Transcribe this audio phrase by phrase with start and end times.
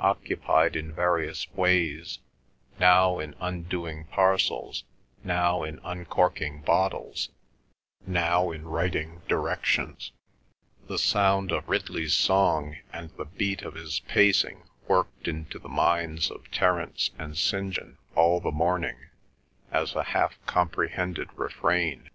[0.00, 4.84] Occupied in various ways—now in undoing parcels,
[5.22, 7.30] now in uncorking bottles,
[8.06, 10.12] now in writing directions,
[10.86, 16.30] the sound of Ridley's song and the beat of his pacing worked into the minds
[16.30, 17.72] of Terence and St.
[17.72, 19.08] John all the morning
[19.72, 22.10] as a half comprehended refrain.